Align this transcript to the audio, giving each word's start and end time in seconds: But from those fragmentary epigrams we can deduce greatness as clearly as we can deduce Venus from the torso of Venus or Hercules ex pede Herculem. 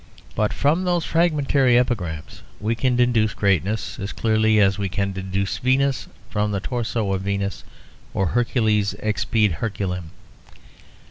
But 0.33 0.51
from 0.51 0.83
those 0.83 1.05
fragmentary 1.05 1.77
epigrams 1.77 2.41
we 2.59 2.73
can 2.73 2.95
deduce 2.95 3.35
greatness 3.35 3.99
as 3.99 4.11
clearly 4.13 4.59
as 4.59 4.79
we 4.79 4.89
can 4.89 5.11
deduce 5.11 5.59
Venus 5.59 6.07
from 6.27 6.49
the 6.49 6.59
torso 6.59 7.13
of 7.13 7.21
Venus 7.21 7.63
or 8.11 8.25
Hercules 8.29 8.95
ex 8.99 9.25
pede 9.25 9.51
Herculem. 9.61 10.09